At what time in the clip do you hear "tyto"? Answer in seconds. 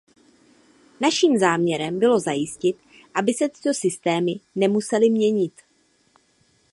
3.49-3.73